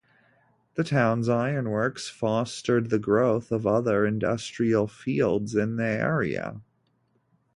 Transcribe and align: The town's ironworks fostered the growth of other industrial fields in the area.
The 0.77 0.83
town's 0.83 1.29
ironworks 1.29 2.09
fostered 2.09 2.89
the 2.89 2.97
growth 2.97 3.51
of 3.51 3.67
other 3.67 4.03
industrial 4.03 4.87
fields 4.87 5.53
in 5.53 5.75
the 5.75 5.85
area. 5.85 6.59